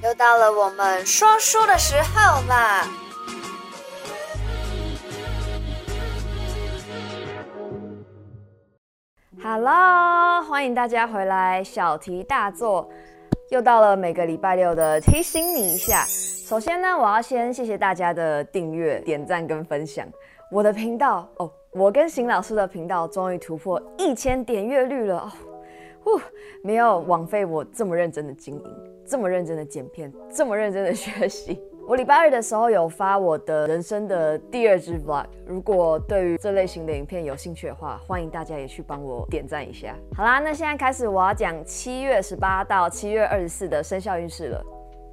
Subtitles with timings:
[0.00, 2.86] 又到了我们说书的时候啦
[9.42, 12.88] ！Hello，欢迎大家回来，小题大做，
[13.50, 16.04] 又到了每个礼拜六的提醒你一下。
[16.06, 20.06] 首先呢，我要先谢谢大家的订阅、点赞跟分享。
[20.52, 25.32] 我的频道哦，我跟邢老师的频道终于突破一千点阅率了哦。
[26.08, 26.20] 不，
[26.62, 31.60] 没有枉费我这么认真的经营，这么认真的剪片，这么认真的学习。
[31.86, 39.94] 我礼拜二的时候有发我的人生的第二支 vlog，如果对于这类型的影片有兴趣的话，欢迎大家也去帮我点赞一下。
[40.14, 44.64] 好啦，那现在开始我要讲七月十八到七月二十四的生肖运势了。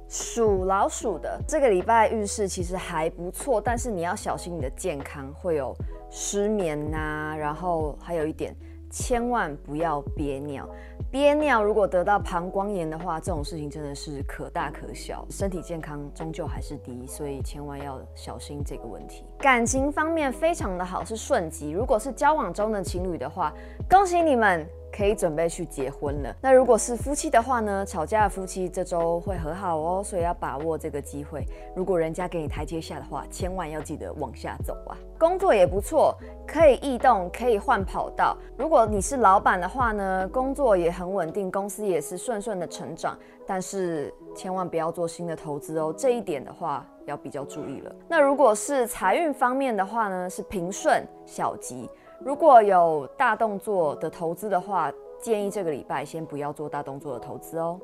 [0.08, 5.74] 属老鼠的这个礼拜运势其实还不错，但是你要小心你的健康，会有
[6.10, 8.54] 失眠呐、然后还有一点。
[8.96, 10.66] 千万不要憋尿，
[11.10, 19.22] 憋尿如果得到膀胱炎的话，这种事情真的是可大可小，身体健康终究还是第一，所以千万要小心这个问题。
[19.38, 21.72] 感情方面非常的好，是顺吉。
[21.72, 23.52] 如果是交往中的情侣的话，
[23.86, 24.66] 恭喜你们。
[24.96, 26.34] 可以准备去结婚了。
[26.40, 27.84] 那如果是夫妻的话呢？
[27.84, 31.44] 吵架的夫妻这周会和好哦，所以要把握这个机会。
[31.74, 34.96] 如果人家给你台阶下的话，千万要记得往下走啊。
[35.18, 38.36] 工作也不错，可以异动，可以换跑道。
[38.56, 43.18] 如果你是老板的话呢，工作也很稳定，公司也是顺顺的成长。
[43.46, 47.94] 但是千万不要做新的投资哦，这一点的话要比较注意了。
[48.08, 51.88] 那如果是财运方面的话呢，是平顺小吉。
[52.18, 57.78] 如果有大动作的投资的话，建议这个礼拜先不要做大动作的投资哦。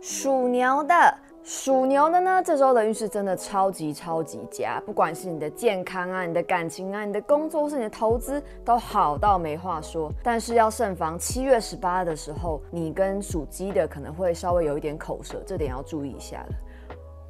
[0.00, 0.94] 属牛的，
[1.42, 10.12] 属牛的呢，这周的运势真的超级超级佳，不管是你的健康啊、你的感情啊、你的工作，或是你的投资，都好到没话说。
[10.22, 16.56] 但是要慎防七月十八的时候，你跟属鸡的可能会稍微有一点口舌，这点要注意一下了。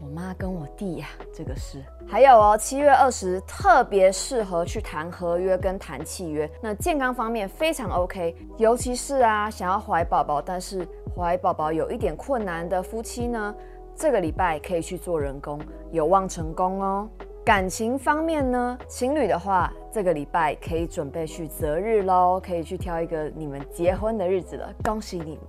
[0.00, 1.82] 我妈跟我弟呀、啊，这个是。
[2.06, 6.48] 还有哦，七月二十特别适合去谈合约跟谈契约。
[6.60, 10.86] 那健康方面非常 OK，尤其是啊，想要怀宝宝，但是
[11.16, 13.54] 怀宝宝有一点困难的夫妻呢，
[13.94, 15.58] 这个礼拜可以去做人工，
[15.90, 17.08] 有望成功哦。
[17.44, 25.46] 感情方面呢，情侣的话，这个礼拜可以准备去择日喽，可以去挑一个你们结婚的日子了，恭喜你们。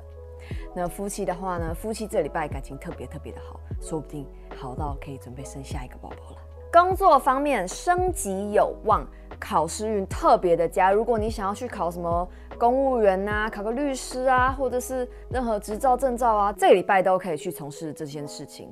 [0.76, 6.38] 那夫妻的话呢，夫妻这礼拜感情特别特别的好，说不定好到可以准备生下一个宝宝了。
[6.72, 9.08] 工作方面升级有望，
[9.40, 10.92] 考试运特别的佳。
[10.92, 18.72] 如果你想要去考什么公务员呐、考个律师啊，或者是任何执照证照啊，这个礼拜都可以去从事这件事情。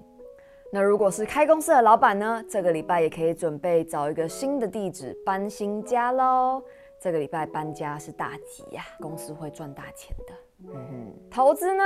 [0.71, 6.61] 那如果是开公司的老板呢，这个礼拜也可以准备找一个新的地址搬新家喽。
[7.05, 10.33] 这个礼拜搬家是大吉呀、啊，公司会赚大钱的。
[10.63, 11.83] 嗯哼，投资呢？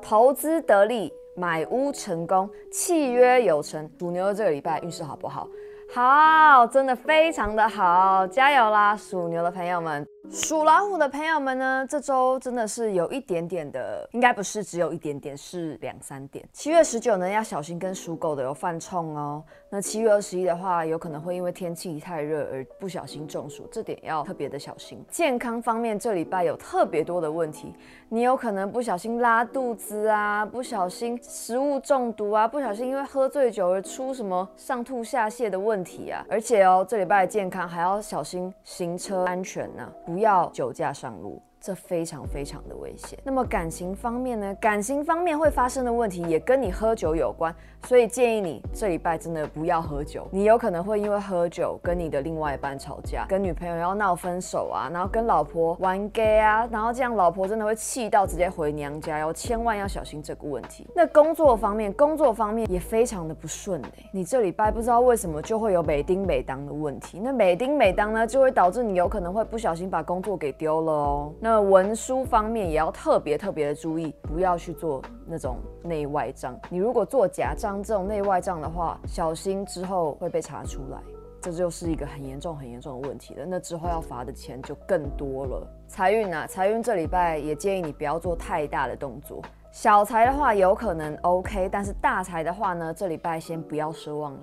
[0.00, 3.90] 投资得利，买屋成功，契约有成。
[3.98, 5.48] 属牛的这个礼拜运势好不好？
[5.92, 10.06] 好，真的非常的好，加油啦，属牛的朋友们。
[10.28, 16.46] 属老虎的朋友们呢，这周真的是有一点点的，应该不是只有一点点，是两三点。
[16.52, 19.42] 七月十九呢，要小心跟属狗的有犯冲哦。
[19.70, 25.02] 那七月二十一的话，有可能会因为天气太热而不小心中暑，这点要特别的小心。
[25.10, 27.74] 健康方面，这礼拜有特别多的问题，
[28.08, 36.24] 你有可能不小心拉肚子啊，不小心食物中毒啊，不小心因为喝醉酒而出什么上吐下泻的问题啊。
[36.28, 43.18] 而且哦，这礼拜的健康还要小心行车安全呢、不要酒驾上路，这非常非常的危险。
[43.22, 44.54] 那么感情方面呢？
[44.60, 47.54] 感情方面会发生的问题也跟你喝酒有关，
[47.84, 50.26] 所以建议你这礼拜真的不要喝酒。
[50.30, 60.86] 你有可能会因为喝酒跟你的另外一半吵架，跟女朋友要闹分手啊，然后跟老婆玩 gay 啊，然后这样老婆真的会气到直接回娘家，哟千万要小心这个问题。
[60.94, 71.32] 那工作方面，工作方面也非常的不顺哎，你这礼拜不知道为什么就会有每丁每当的问题，那每丁每当呢就会导致你有可能会不小心把工作给丢了哦。
[71.38, 76.56] 那那文书方面也要特别特别的注意，不要去做那种内外账。
[76.68, 80.98] 你如果做假账这种内外账的话，小心之后会被查出来，
[81.40, 83.44] 这就是一个很严重很严重的问题了。
[83.44, 85.66] 那之后要罚的钱就更多了。
[85.88, 89.42] 财运啊，财运这礼拜也建议你不要做太大的动作。
[89.72, 94.40] 小财的话有可能 OK，但是大财的话呢，这礼拜先不要奢望了。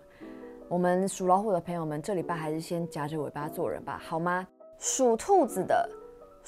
[0.67, 4.45] 我们属老虎的朋友们，这礼拜还是先夹着尾巴做人吧，好吗？
[4.77, 5.89] 属兔子的。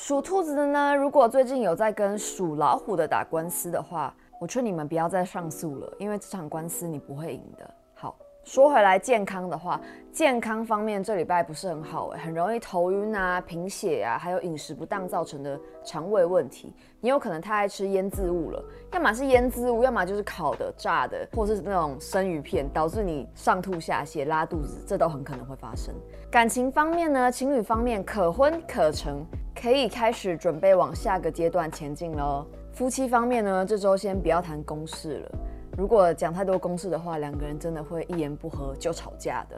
[0.01, 7.69] 属兔子的呢，如果最近有在跟属老虎的打官司的话，我劝你们不要再上诉了，因为这场官司你不会赢的。
[8.49, 9.79] 说回来，健康的话，
[10.11, 16.73] 健康方面这礼拜不是很好诶，很容易头晕啊、贫血啊，还有饮食不当造成的肠胃问题。
[16.99, 18.59] 你有可能太爱吃腌制物了，
[18.91, 25.93] 要么是腌制物，要么就是烤的、炸的，或是那种生鱼片，导致你上吐下泻、拉肚子，这都很可能会发生。
[26.31, 29.23] 感情方面呢，情侣方面可婚可成，
[29.53, 32.47] 可以开始准备往下个阶段前进喽。
[32.73, 35.31] 夫妻方面呢，这周先不要谈公事了。
[35.79, 39.57] 如果讲太多公式的话，两个人真的会一言不合就吵架的。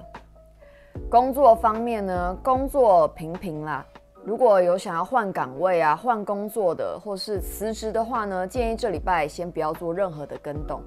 [1.09, 3.83] 工作方面呢，工作平平啦。
[4.23, 10.83] 如果有想要换岗位啊、换工作的，或是辞职的话呢，建议这礼拜先不要做任何的更动。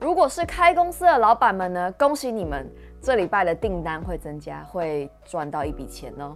[0.00, 2.66] 如果是开公司的老板们呢，恭喜你们，
[3.02, 6.34] 这礼拜的订单会增加，会赚到一笔钱哦。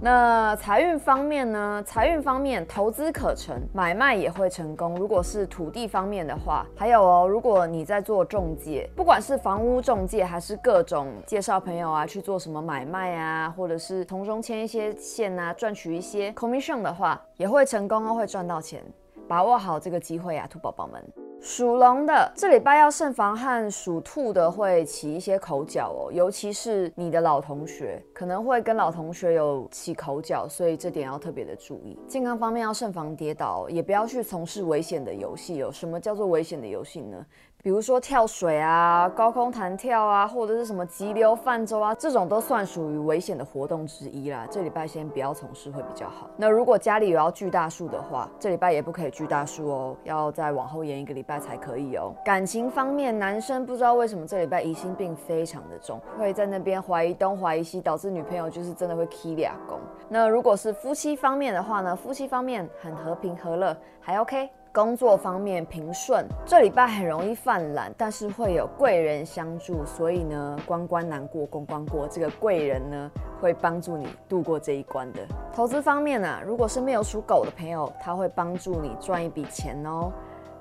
[0.00, 1.80] 那财运方面呢？
[1.86, 4.96] 财运方面，投资可成，买卖也会成功。
[4.96, 18.82] 如果是土地方面的话，还有哦，如果你在做中介，不管是房屋中介还是各种介绍朋友啊去做什么买卖啊，或者是从中牵一些线啊，赚取一些 commission 的话，也会成功哦，会赚到钱。
[19.28, 21.21] 把握好这个机会啊，兔宝宝们。
[21.44, 31.98] 属龙的这礼拜要慎防和属兔的会起一些口角哦，尤其是你的老同学可能会跟老同学有起口角，所以这点要特别的注意。
[32.06, 35.70] 健康方面要慎防跌倒，也不要去从事危险的游戏哦。
[35.72, 37.26] 什么叫做危险的游戏呢？
[37.62, 44.44] 比如说跳水啊、高空弹跳啊，或者是什么急流泛舟啊，这种都算属于危险的活动之一啦。
[44.50, 46.28] 这礼拜先不要从事会比较好。
[46.36, 52.12] 那如果家里有要锯大树的话，这礼拜也不可以锯大树哦，要再往后延一个礼拜才可以哦。
[52.24, 59.78] 感情方面，男生不知道为什么这礼拜疑心病非常的重，会在那边怀疑东怀疑西，导致女朋友就是真的会起俩攻。
[60.08, 61.94] 那如果是夫妻方面的话呢？
[61.94, 64.50] 夫妻方面很和平和乐，还 OK。
[64.72, 75.20] 工作方面平顺，这礼拜很容易犯懒，但是会有贵人相助，所以呢，关关难过关关过，这个贵人呢会帮助你度过这一关的。
[75.52, 80.10] 投资方面呢、啊，如果是没有属狗的朋友，他会帮助你赚一笔钱哦。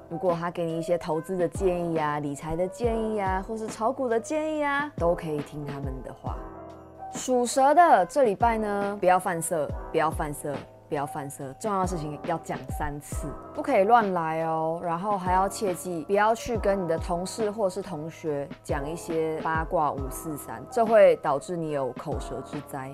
[0.09, 6.35] 如果他给你一些投资的建议、啊、理财的建议、啊，或是炒股的建议啊，都可以听他们的话。
[7.13, 10.53] 属蛇的这礼拜呢，不要犯色，不要犯色。
[10.91, 14.77] 不要犯色，重要的事情要讲三次，不可以乱来哦。
[14.83, 22.91] 然后还要切记，不要去跟你的同事或是同学讲一些八卦五四三，这会导致你有口舌之灾。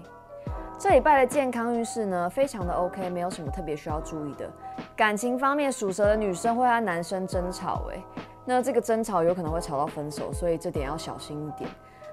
[0.78, 4.48] 这礼拜的健康运势呢，非常的 OK，没有什么特别需要注意的。
[4.96, 8.00] 感情方面，属蛇的女生会和男生争吵，哎，
[8.46, 11.68] 那这个争吵有可能会吵到分手，所以这点要小心一点。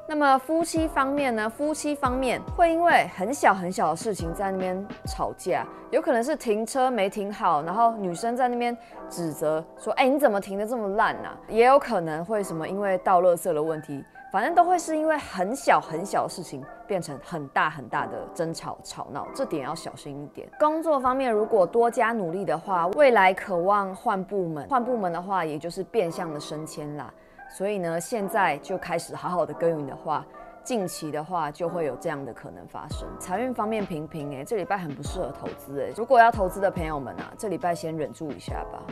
[0.07, 1.49] 那么夫妻方面呢？
[1.49, 8.77] 夫妻方面会因为很小很小的事情在那边吵架，有可能是停车没停好，然后女生在那边
[9.09, 20.47] 指责说：“哎，你怎么停得这么烂啊？”也有可能会什么因为倒垃圾的问题，反正都会是因为很小很小的事情变成很大很大的争吵吵闹，这点要小心一点。
[20.61, 27.11] 工作方面如果多加努力的话，未来渴望换部门，换部门的话也就是变相的升迁啦。
[27.57, 30.27] 所以呢，现在就开始好好的耕耘的话，
[30.65, 33.07] 近期的话就会有这样的可能发生。
[33.21, 35.93] 财运方面平平哎，这礼拜很不适合投资哎。
[35.97, 38.83] 如果要投资的朋友们啊，这礼拜先忍住一下吧。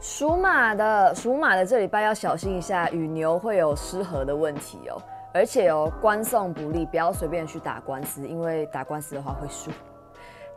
[0.00, 5.02] 属马的，属马的这礼拜要小心一下，与牛会有失和的问题哦。
[5.34, 9.72] 而且哦，官送不利，不要随便去打官司，因为打官司的话会输。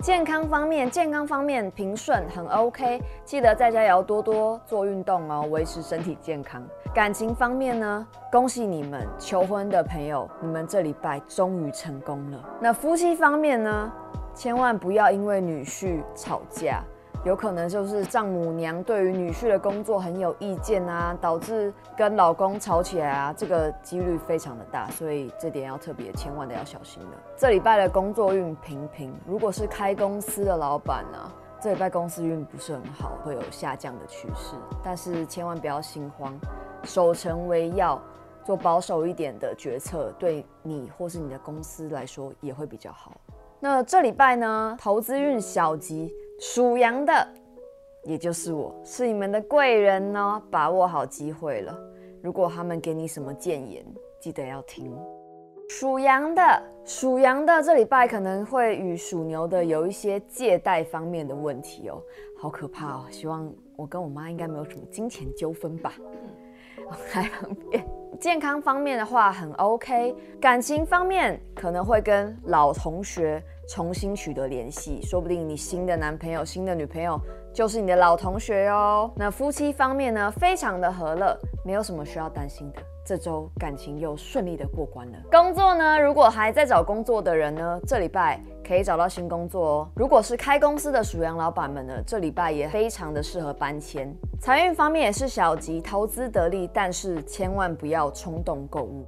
[0.01, 3.01] 健康方面，健康方面平顺，很 OK。
[3.25, 6.65] 记得在家也要多多做运动哦，维持身体健康。
[6.95, 12.41] 感情方面呢，恭喜你们求婚的朋友，你们这礼拜终于成功了。
[12.61, 13.91] 那夫妻方面呢，
[14.33, 16.81] 千万不要因为女婿吵架。
[17.25, 27.09] 有可能就是丈母娘对于女婿的工作很有意见啊，导致跟老公吵起来啊，这个几率非常的大，所以这点要特别千万的要小心了。
[27.35, 36.33] 这礼拜的工作运平平，如果是开公司的老板呢，这礼拜公司运不是很好，会有下降的趋势，但是千万不要心慌，
[36.83, 38.01] 守成为要，
[38.45, 43.11] 做保守一点的决策，对你或是你的公司来说也会比较好。
[43.59, 46.15] 那这礼拜呢，投资运小吉。
[46.39, 47.27] 属羊的，
[48.03, 51.77] 也就是我，是你们的贵人哦，把握好机会了。
[52.23, 53.85] 如果他们给你什么建言，
[54.21, 54.97] 记得要听。
[55.67, 62.01] 属羊的，属羊的这礼拜可能会与属牛的有一些借贷方面的问题哦，
[62.37, 63.05] 好可怕哦。
[63.11, 65.93] 希望我跟我妈应该没有什么金钱纠纷吧。
[67.11, 67.85] 还很便。
[68.19, 77.17] 健康方面的话很 OK，感情方面可能会跟老同学重新取得联系，说不定你新的男朋友、新的女朋友
[77.53, 79.09] 就是你的老同学哦。
[79.15, 81.33] 那夫妻方面呢，非常的和乐，
[81.63, 82.81] 没有什么需要担心的。
[83.09, 85.17] 这周感情又顺利的过关了。
[85.31, 89.89] 工作呢，如果还在找工作的人呢，这礼拜可以找到新工作哦。
[89.95, 94.15] 如果是开公司的属羊老板们呢，这礼拜也非常的适合搬迁。
[94.39, 99.07] 财运方面也是小吉，投资得利，但是千万不要冲动购物。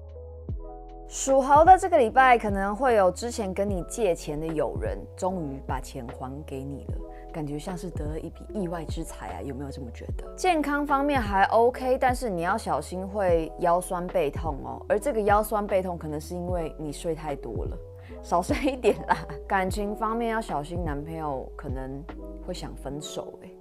[1.11, 6.97] 属猴的这个礼拜可能会有之前跟你借钱的友人，终于把钱还给你了。
[7.33, 10.33] 感觉像是得了一笔意外之财啊，有没有这么觉得？
[10.37, 14.85] 健康方面还 OK，但是你要小心会腰酸背痛哦。
[14.87, 17.77] 而这个腰酸背痛可能是因为你睡太多了，
[18.23, 19.17] 少睡一点啦。
[19.45, 22.01] 感情方面要小心，男朋友可能
[22.47, 23.51] 会想分手欸。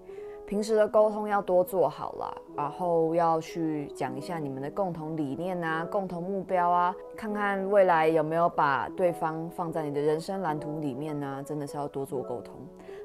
[0.51, 11.41] 平时的沟通要多做好啦，然后要去讲一下你们的共同理念啊、共同目标啊，看看未来有没有把对方放在你的人生蓝图里面呢？
[11.47, 12.53] 真的是要多做沟通。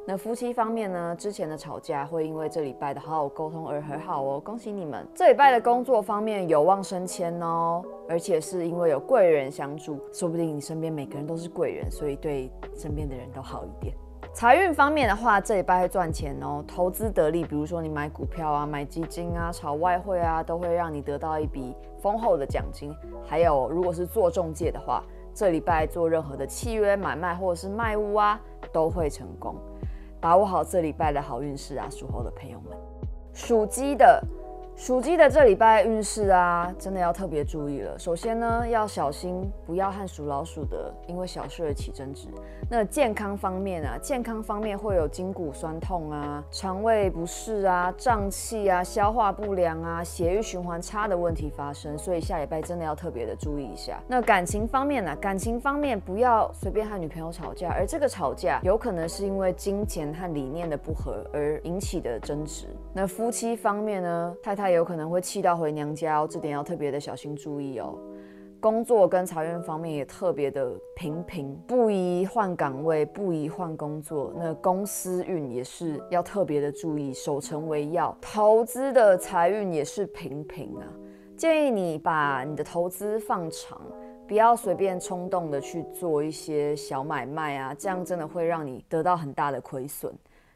[0.07, 1.15] 那夫妻方面呢？
[1.19, 5.05] 之前的吵架会因为这礼拜的好好沟通而和好哦，恭喜你们！
[5.13, 13.95] 这礼拜的工作方面有望升迁哦，而且是因为有贵人相助，说不定你身边每个人都是贵人，所以对身边的人都好一点。
[14.33, 22.93] 财运方面的话，这礼拜会赚钱哦，投资得利，比如说你买股票啊、买基金啊、炒外汇啊，都会让你得到一笔丰厚的奖金。
[23.25, 25.03] 还有，如果是做中介的话，
[25.33, 28.39] 这礼拜做任何的契约买卖或者是卖屋啊，
[28.73, 29.55] 都会成功。
[30.19, 32.77] 把握好这礼拜的好运势啊，属猴的朋友们，
[33.33, 34.21] 属鸡的。
[34.77, 37.97] 属鸡的这礼拜运势啊，真的要特别注意了。
[37.97, 42.27] 首先呢，要小心不要和属老鼠的因为小事而起争执。
[42.69, 53.97] 那健康方面啊，健康方面会有筋骨酸痛啊、肠胃不适啊、胀气啊、消化不良啊、血液循环差的问题发生，所以下礼拜真的要特别的注意一下。
[54.09, 62.67] 那感情方面呢、啊，感情方面不要随便和女朋友吵架，而这个吵架有可能是因为金钱和理念的不合而引起的争执。
[62.91, 64.64] 那夫妻方面呢，太太。
[64.65, 67.95] 他有可能会气到回娘家哦，这点要特别的小心注意哦。
[68.59, 74.33] 工作跟财运方面也特别的平平，不宜换岗位，不宜换工作。
[74.35, 78.17] 那公司运也是要特别的注意，守成为要。
[78.19, 80.89] 投资的财运也是平平啊，
[81.37, 83.79] 建议你把你的投资放长，
[84.27, 90.11] 不要随便冲动的去做一些小买卖啊，这样真的会让你得到很大的亏损。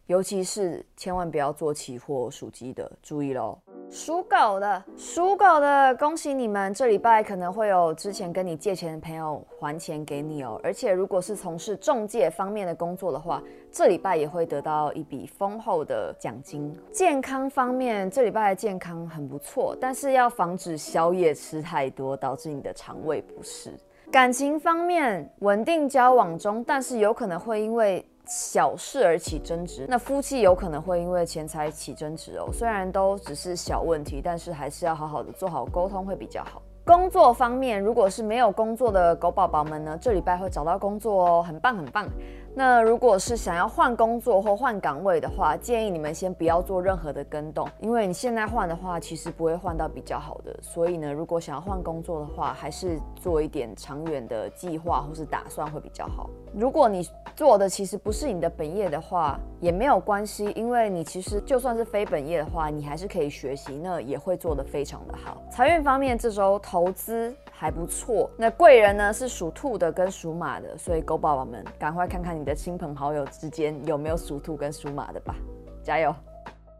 [0.08, 3.56] 尤其是千万不要做期货，属鸡的注意喽。
[3.92, 6.72] 属狗的，属狗的，恭喜你们！
[6.76, 10.62] 这礼拜可能会有之前跟你借钱的朋友还钱给你哦。
[10.64, 13.42] 而且，如果是从事中介方面的工作的话，
[13.72, 16.78] 这礼拜也会得到一笔丰厚的奖金。
[16.92, 23.74] 健康方面，这礼拜的健康很不错，但是要防止宵夜吃太多，导致你的肠胃不适。
[24.12, 32.48] 感情方面，稳定交往中，但是有可能会因为小事而起争执，那夫妻有可能会因为钱财起争执哦。
[32.54, 36.62] 虽然都只是小问题，但是还是要好好的做好沟通会比较好。
[36.86, 42.08] 工作方面，如果是没有工作的狗宝宝们呢，这礼拜会找到工作哦，很棒很棒。
[42.56, 50.58] 那如果是想要换工作或换岗位的话，建议你们先不要做任何的更动，因为你现在换的话，其实不会换到比较好的。
[50.62, 56.30] 所以呢，如果想要换工作的话，还是做一点长远的计划或是打算会比较好。
[56.54, 65.42] 如果你做的其实不是你的本业的话，也没有关系，因为你其实就算是非本业的话，你还是可以学习，那也会做得非常的好。
[65.52, 68.30] 财运方面，这周投资还不错。
[68.36, 75.36] 那贵人呢是属兔的跟属马的，所以狗宝宝们赶快看看你的亲朋好友之间有没有属兔跟属马的吧，
[75.84, 76.16] 加油！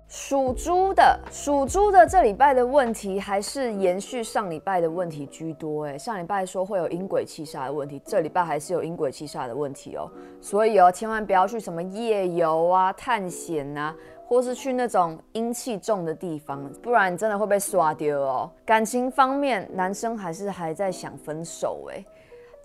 [0.08, 5.86] 属猪的，属猪的这礼拜的问题还是延续上礼拜的问题居多。
[5.86, 10.10] 哎，上礼拜说会有阴鬼气煞的问题，这礼拜还是有阴鬼气煞的问题哦。
[10.42, 13.94] 所以哦，千万不要去什么夜游啊、探险啊，
[14.26, 18.50] 或是去那种阴气重的地方，不然真的会被刷丢哦。
[18.66, 22.04] 感情方面，男生还是还在想分手，哎，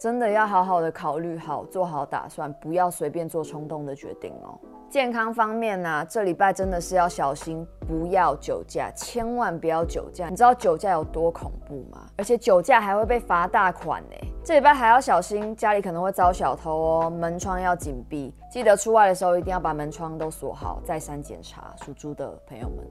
[0.04, 4.54] 真的要好好的考虑好，做好打算，不要随便做冲动的决定哦。
[4.90, 10.28] 健康方面呢、这礼拜真的是要小心，不要酒驾，千万不要酒驾。
[10.28, 12.02] 你知道酒驾有多恐怖吗？
[12.18, 14.28] 而且酒驾还会被罚大款呢。
[14.44, 21.74] 这礼拜还要小心，家里可能会遭小偷哦，门窗要紧闭，记得出外的时候一定要把门窗都锁好，再三检查。
[21.82, 22.86] 属猪的朋友们，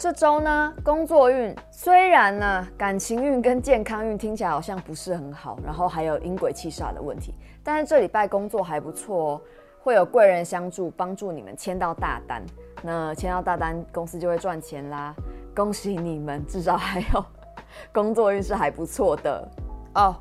[0.00, 9.40] 这周呢，工作运虽然呢，感情运跟健康运听起来好像不是很好，然后还有阴鬼气煞的问题，但是这礼拜工作还不错哦。
[9.82, 12.42] 会有贵人相助，帮助你们签到大单。
[12.82, 15.14] 那签到大单，公司就会赚钱啦。
[15.54, 17.22] 恭喜你们，至少还有
[17.92, 19.46] 工作运是还不错的
[19.96, 20.16] 哦。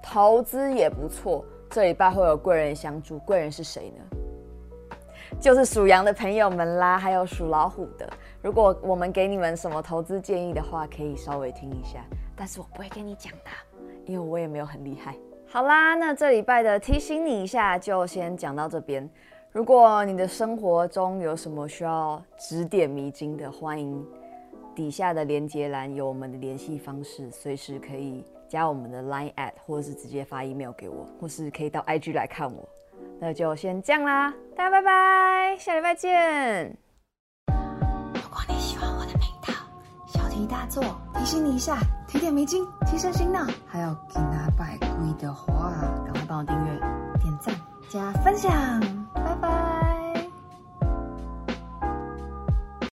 [0.00, 3.18] 投资也不错，这礼拜会有贵人相助。
[3.18, 4.16] 贵人是谁呢？
[5.40, 8.08] 就是属羊的朋友们啦，还有属老虎的。
[8.44, 12.04] 如果我们给你们什么投资建议的话，可以稍微听一下，
[12.36, 13.50] 但是我不会跟你讲的，
[14.04, 15.16] 因为我也没有很厉害。
[15.46, 19.08] 好啦，那这礼拜的提醒你一下，就先讲到这边。
[19.50, 24.06] 如果你的生活中有什么需要指点迷津的，欢迎
[24.74, 32.68] 底下的连接栏有我们的联系方式，随时可以加我们的 Line at，或者是直接发 email 给我，或是可以到 IG 来看我。
[33.18, 36.83] 那就先这样啦，大家拜拜，下礼拜见。
[40.46, 40.82] 大作，
[41.14, 45.72] 提醒你一下，提点眉精，提升心脑，还有给他拜跪的话，
[46.04, 46.78] 赶快帮我订阅、
[47.20, 47.54] 点赞、
[47.88, 48.52] 加分享。
[49.14, 49.83] 拜拜。